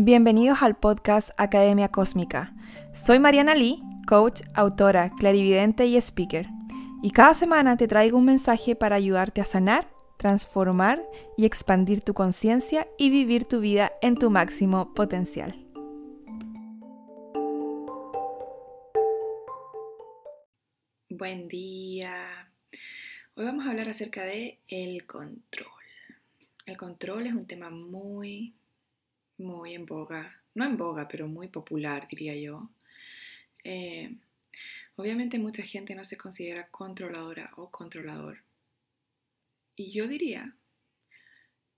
[0.00, 2.54] Bienvenidos al podcast Academia Cósmica.
[2.94, 6.46] Soy Mariana Lee, coach, autora, clarividente y speaker.
[7.02, 11.04] Y cada semana te traigo un mensaje para ayudarte a sanar, transformar
[11.36, 15.66] y expandir tu conciencia y vivir tu vida en tu máximo potencial.
[21.10, 22.52] Buen día.
[23.34, 25.66] Hoy vamos a hablar acerca de el control.
[26.66, 28.54] El control es un tema muy
[29.38, 32.68] muy en boga, no en boga, pero muy popular, diría yo.
[33.64, 34.16] Eh,
[34.96, 38.42] obviamente mucha gente no se considera controladora o controlador.
[39.76, 40.54] Y yo diría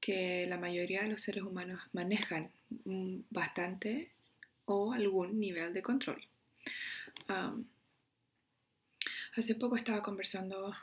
[0.00, 2.50] que la mayoría de los seres humanos manejan
[3.30, 4.12] bastante
[4.64, 6.26] o algún nivel de control.
[9.36, 10.74] hace poco estaba conversando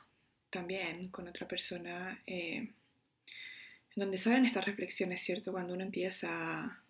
[0.50, 2.74] también con otra persona eh,
[3.98, 5.52] donde salen estas reflexiones, ¿cierto?
[5.52, 6.84] Cuando uno empieza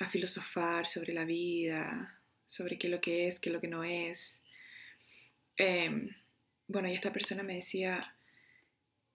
[0.00, 3.68] a, filosofar sobre la vida, sobre qué es lo que es, qué es lo que
[3.68, 4.40] no es.
[5.56, 6.10] Em,
[6.66, 8.12] bueno, y esta persona me decía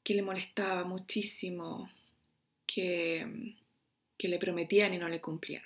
[0.04, 1.92] que le molestaba muchísimo
[2.66, 3.56] que,
[4.18, 5.64] que le prometían y no le cumplían.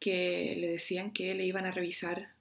[0.00, 2.32] Que le decían que le iban a revisar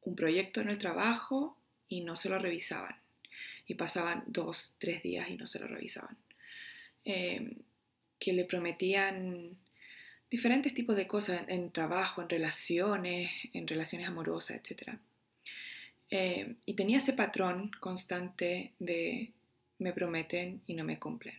[0.00, 2.96] un proyecto en el trabajo y no se lo revisaban.
[3.66, 6.16] Y pasaban dos, tres días y no se lo revisaban.
[7.04, 7.56] Em,
[8.18, 9.58] que le prometían
[10.30, 14.92] diferentes tipos de cosas en, trabajo, en relaciones, en relaciones amorosas, etc.
[16.08, 19.32] Em, y tenía ese patrón constante de
[19.78, 21.34] me prometen y no me cumplen.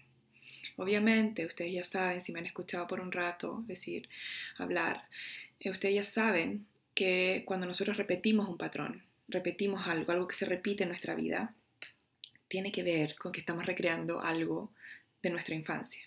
[0.75, 4.09] Obviamente, ustedes ya saben, si me han escuchado por un rato decir,
[4.57, 5.07] hablar,
[5.61, 10.45] eh, ustedes ya saben que cuando nosotros repetimos un patrón, repetimos algo, algo que se
[10.45, 11.55] repite en nuestra vida,
[12.49, 14.71] tiene que ver con que estamos recreando algo
[15.23, 16.03] de nuestra infancia.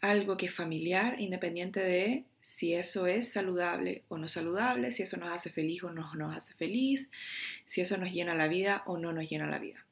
[0.00, 5.16] Algo que es familiar, independiente de si eso es saludable o no saludable, si eso
[5.16, 7.12] nos hace feliz o no nos hace feliz,
[7.64, 9.86] si eso nos llena la vida o no nos llena la vida.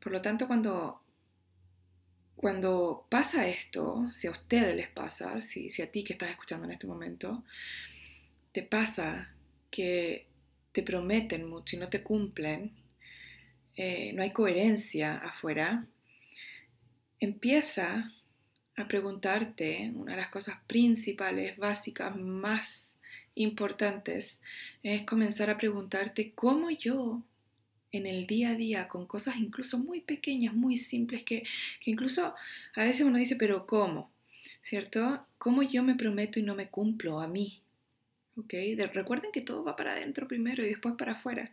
[0.00, 1.02] Por lo tanto, cuando,
[2.36, 6.64] cuando pasa esto, si a ustedes les pasa, si, si a ti que estás escuchando
[6.64, 7.44] en este momento,
[8.52, 9.34] te pasa
[9.70, 10.28] que
[10.72, 12.72] te prometen mucho y no te cumplen,
[13.76, 15.86] eh, no hay coherencia afuera,
[17.24, 18.10] empieza
[18.76, 22.96] a preguntarte, una de las cosas principales, básicas, más
[23.34, 24.40] importantes,
[24.82, 27.22] es comenzar a preguntarte cómo yo
[27.92, 31.44] en el día a día, con cosas incluso muy pequeñas, muy simples, que,
[31.84, 32.34] incluso
[32.74, 34.10] a veces uno dice, pero ¿cómo?
[34.62, 35.26] ¿Cierto?
[35.38, 37.60] ¿Cómo yo me prometo y no me cumplo a mí?
[38.36, 38.54] ¿Ok?
[38.92, 41.52] recuerden que todo va para adentro primero y después para afuera.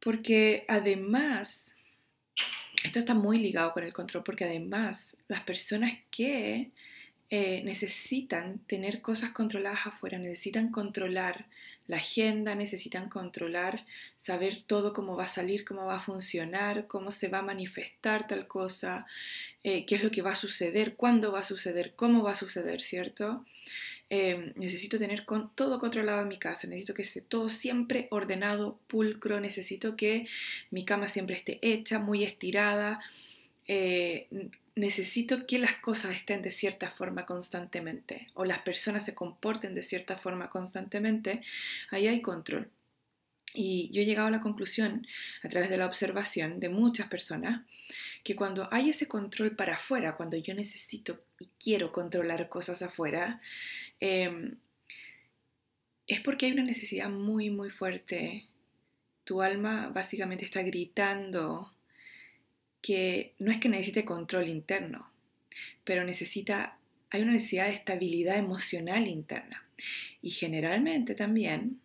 [0.00, 1.76] Porque además
[2.84, 6.70] esto está muy ligado con el control porque además las personas que
[7.30, 11.46] eh, necesitan tener cosas controladas afuera, necesitan controlar
[11.86, 13.86] la agenda, necesitan controlar,
[14.16, 18.26] saber todo cómo va a salir, cómo va a funcionar, cómo se va a manifestar
[18.26, 19.06] tal cosa,
[19.64, 22.36] eh, qué es lo que va a suceder, cuándo va a suceder, cómo va a
[22.36, 23.44] suceder, ¿cierto?
[24.16, 28.78] Em, necesito tener con, todo controlado en mi casa, necesito que esté todo siempre ordenado,
[28.86, 30.28] pulcro, necesito que
[30.70, 33.00] mi cama siempre esté hecha, muy estirada,
[33.66, 34.28] eh,
[34.76, 39.82] necesito que las cosas estén de cierta forma constantemente o las personas se comporten de
[39.82, 41.42] cierta forma constantemente,
[41.90, 42.70] ahí hay control.
[43.52, 45.08] Y yo he llegado a la conclusión,
[45.42, 47.62] a través de la observación de muchas personas,
[48.24, 53.40] que cuando hay ese control para afuera, cuando yo necesito y quiero controlar cosas afuera,
[54.00, 54.56] em,
[56.06, 58.46] es porque hay una necesidad muy, muy fuerte.
[59.24, 61.72] Tu alma básicamente está gritando
[62.80, 65.10] que no es que necesite control interno,
[65.84, 66.78] pero necesita,
[67.10, 69.66] hay una necesidad de estabilidad emocional interna.
[70.22, 71.80] Y generalmente también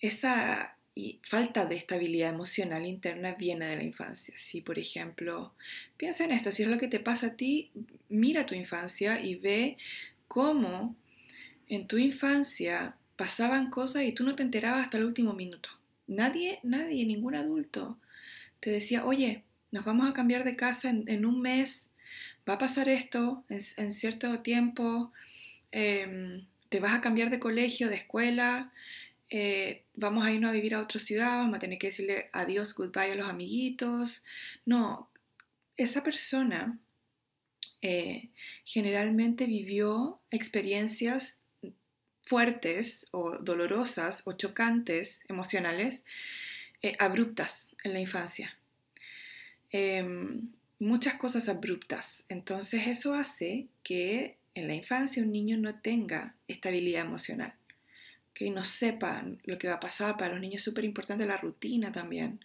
[0.00, 0.76] esa
[1.22, 4.34] falta de estabilidad emocional interna viene de la infancia.
[4.36, 5.54] Si, por ejemplo,
[5.96, 7.70] piensa en esto, si es lo que te pasa a ti,
[8.08, 9.78] mira tu infancia y ve
[10.28, 10.94] cómo
[11.68, 15.70] en tu infancia pasaban cosas y tú no te enterabas hasta el último minuto.
[16.06, 17.98] Nadie, nadie, ningún adulto
[18.60, 21.90] te decía, oye, nos vamos a cambiar de casa en, un mes,
[22.48, 25.12] va a pasar esto en, cierto tiempo,
[25.70, 28.70] em, te vas a cambiar de colegio, de escuela,
[29.34, 32.74] eh, vamos a irnos a vivir a otra ciudad, vamos a tener que decirle adiós,
[32.74, 34.22] goodbye a los amiguitos.
[34.66, 35.08] No,
[35.78, 36.78] esa persona
[37.80, 38.28] eh,
[38.66, 41.40] generalmente vivió experiencias
[42.22, 46.04] fuertes o dolorosas o chocantes emocionales,
[46.82, 48.58] eh, abruptas en la infancia.
[49.70, 52.26] Em, muchas cosas abruptas.
[52.28, 57.54] Entonces eso hace que en la infancia un niño no tenga estabilidad emocional,
[58.34, 60.16] que no sepa lo que va a pasar.
[60.16, 62.40] Para los niños es súper importante la rutina también.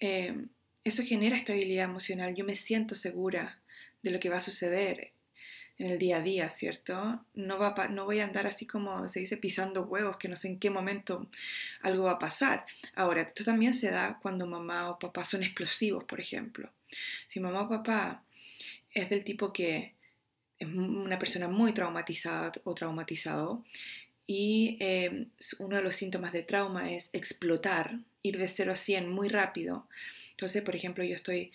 [0.00, 0.46] Eh,
[0.84, 2.34] eso genera estabilidad emocional.
[2.34, 3.60] Yo me siento segura
[4.02, 5.12] de lo que va a suceder
[5.78, 7.24] en el día a día, ¿cierto?
[7.34, 10.48] No, va no voy a andar así como se dice pisando huevos, que no sé
[10.48, 11.28] en qué momento
[11.82, 12.66] algo va a pasar.
[12.94, 16.70] Ahora, esto también se da cuando mamá o papá son explosivos, por ejemplo.
[17.28, 18.24] Si mamá o papá
[18.92, 19.94] es del tipo que
[20.58, 23.64] es una persona muy traumatizada o traumatizado
[24.30, 25.26] y eh,
[25.58, 29.88] uno de los síntomas de trauma es explotar, ir de 0 a 100 muy rápido.
[30.32, 31.50] Entonces, por ejemplo, yo estoy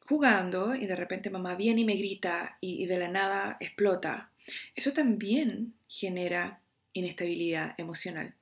[0.00, 4.30] jugando y de repente mamá viene y me grita y, de la nada explota.
[4.74, 6.60] Eso también genera
[6.94, 8.32] inestabilidad emocional.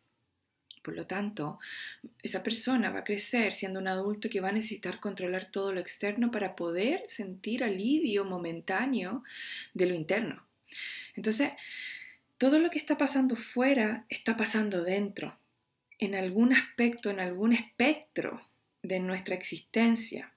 [0.85, 1.59] Por lo tanto,
[2.23, 5.81] esa persona va a crecer siendo un adulto que va a necesitar controlar todo lo
[5.81, 9.25] externo para poder sentir alivio momentáneo
[9.75, 10.47] de lo interno.
[11.17, 11.51] Entonces,
[12.43, 15.39] todo lo que está pasando fuera está pasando dentro,
[16.01, 18.43] en algún aspecto, en algún espectro
[18.83, 20.33] de nuestra existencia.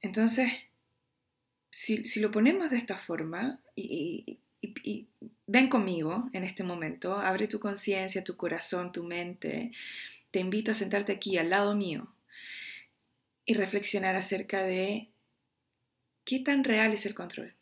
[0.00, 0.50] Entonces,
[1.68, 4.38] si, lo ponemos de esta forma, y,
[5.46, 9.72] ven conmigo en este momento, abre tu conciencia, tu corazón, tu mente,
[10.30, 12.10] te invito a sentarte aquí al lado mío
[13.44, 15.10] y reflexionar acerca de
[16.24, 17.55] qué tan real es el control.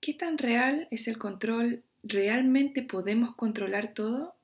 [0.00, 1.82] ¿Qué tan real es el control?
[2.02, 4.36] ¿Realmente podemos controlar todo?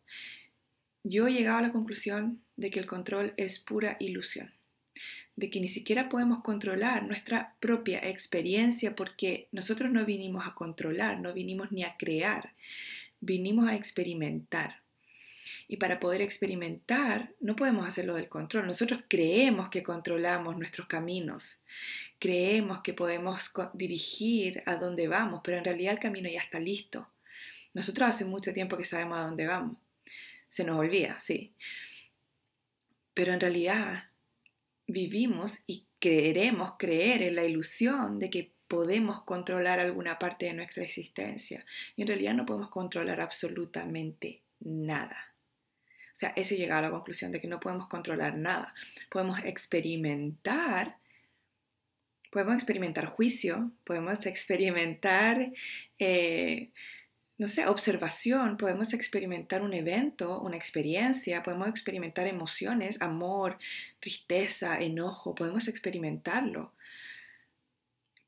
[1.05, 4.53] Yo he llegado a la conclusión de que el control es pura ilusión
[5.37, 11.21] de que ni siquiera podemos controlar nuestra propia experiencia porque nosotros no vinimos a controlar,
[11.21, 12.55] no vinimos ni a crear,
[13.21, 14.84] vinimos a experimentar.
[15.69, 18.67] Y para poder experimentar no podemos hacerlo del control.
[18.67, 21.61] Nosotros creemos que controlamos nuestros caminos,
[22.19, 27.09] creemos que podemos dirigir a dónde vamos, pero en realidad el camino ya está listo.
[27.73, 29.77] Nosotros hace mucho tiempo que sabemos a dónde vamos.
[30.51, 31.53] Se nos olvida, sí.
[33.13, 34.05] Pero en realidad
[34.87, 40.83] vivimos y queremos creer en la ilusión de que podemos controlar alguna parte de nuestra
[40.83, 41.65] existencia.
[41.97, 45.34] Y en realidad no podemos controlar absolutamente nada.
[46.15, 48.73] O sea, ese llega a la conclusión de que no podemos controlar nada.
[49.11, 50.97] Podemos experimentar,
[52.31, 55.53] podemos experimentar juicio, podemos experimentar
[55.99, 56.71] eh,
[57.37, 63.59] no sé, observación, podemos experimentar un evento, una experiencia, podemos experimentar emociones, amor,
[63.99, 66.73] tristeza, enojo, podemos experimentarlo.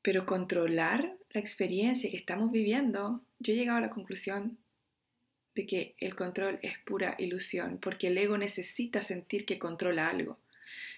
[0.01, 4.57] Pero controlar la experiencia que estamos viviendo, yo he llegado a la conclusión
[5.57, 10.37] de que el control es pura ilusión, porque el ego necesita sentir que controla algo.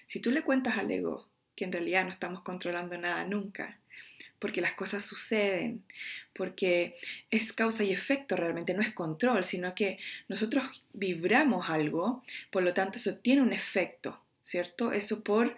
[0.06, 1.26] Si tú le cuentas al ego
[1.56, 3.78] que en realidad no estamos controlando nada nunca,
[4.38, 5.82] porque las cosas suceden,
[6.34, 6.94] porque
[7.30, 9.98] es causa y efecto realmente, no es control, sino que
[10.28, 14.92] nosotros vibramos algo, por lo tanto eso tiene un efecto, ¿cierto?
[14.92, 15.56] Eso por,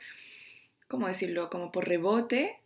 [0.86, 1.50] ¿cómo decirlo?
[1.50, 2.60] Como por rebote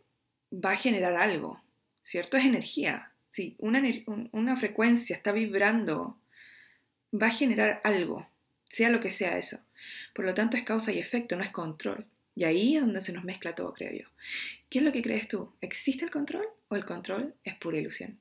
[0.53, 1.63] va a generar algo,
[2.03, 2.37] ¿cierto?
[2.37, 3.11] Es energía.
[3.31, 3.81] Si una,
[4.33, 6.17] una frecuencia está vibrando,
[7.13, 8.27] va a generar algo,
[8.63, 9.59] sea lo que sea eso.
[10.13, 12.05] Por lo tanto es causa y efecto, no es control.
[12.35, 14.07] Y ahí es donde se nos mezcla todo, creo yo.
[14.69, 15.53] ¿Qué es lo que crees tú?
[15.61, 18.19] ¿Existe el control o el control es pura ilusión?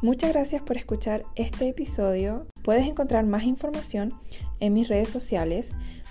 [0.00, 2.46] Muchas gracias por escuchar este episodio.
[2.62, 4.14] Puedes encontrar más información
[4.60, 5.74] en mis redes sociales,